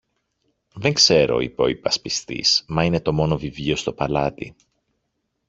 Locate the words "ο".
1.61-1.67